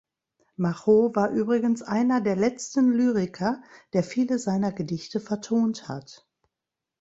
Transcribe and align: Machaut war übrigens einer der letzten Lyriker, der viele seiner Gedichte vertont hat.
Machaut 0.55 1.15
war 1.15 1.29
übrigens 1.29 1.83
einer 1.83 2.21
der 2.21 2.35
letzten 2.35 2.91
Lyriker, 2.91 3.61
der 3.93 4.01
viele 4.03 4.39
seiner 4.39 4.71
Gedichte 4.71 5.19
vertont 5.19 5.87
hat. 5.89 6.25